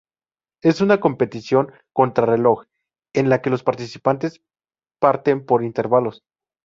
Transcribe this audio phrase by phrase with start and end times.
[0.63, 2.63] Es una competición contrarreloj,
[3.13, 4.41] en la que los participantes
[4.99, 6.23] parten por intervalos.